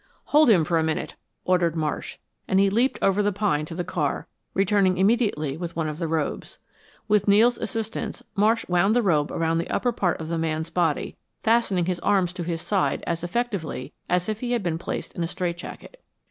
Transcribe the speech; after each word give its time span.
"Hold 0.33 0.49
him 0.49 0.63
for 0.65 0.79
a 0.79 0.83
minute," 0.83 1.15
ordered 1.45 1.75
Marsh, 1.75 2.17
and 2.47 2.59
he 2.59 2.71
leaped 2.71 2.97
over 3.03 3.21
the 3.21 3.31
pine 3.31 3.65
to 3.65 3.75
the 3.75 3.83
car, 3.83 4.25
returning 4.55 4.97
immediately 4.97 5.57
with 5.57 5.75
one 5.75 5.87
of 5.87 5.99
the 5.99 6.07
robes. 6.07 6.57
With 7.07 7.27
Nels' 7.27 7.59
assistance 7.59 8.23
Marsh 8.35 8.67
wound 8.67 8.95
the 8.95 9.03
robe 9.03 9.29
about 9.31 9.59
the 9.59 9.69
upper 9.69 9.91
part 9.91 10.19
of 10.19 10.27
the 10.27 10.39
man's 10.39 10.71
body, 10.71 11.17
fastening 11.43 11.85
his 11.85 11.99
arms 11.99 12.33
to 12.33 12.43
his 12.43 12.63
side 12.63 13.03
as 13.05 13.23
effectively 13.23 13.93
as 14.09 14.27
if 14.27 14.39
he 14.39 14.53
had 14.53 14.63
been 14.63 14.79
placed 14.79 15.13
in 15.15 15.21
a 15.21 15.27
straightjacket. 15.27 16.01